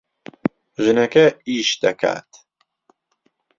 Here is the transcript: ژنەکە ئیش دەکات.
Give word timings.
ژنەکە 0.83 1.25
ئیش 1.47 1.69
دەکات. 1.83 2.29